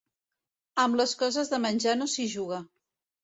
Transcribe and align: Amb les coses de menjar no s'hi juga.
Amb 0.83 0.97
les 1.01 1.13
coses 1.19 1.51
de 1.53 1.59
menjar 1.67 1.95
no 1.99 2.07
s'hi 2.15 2.27
juga. 2.35 2.63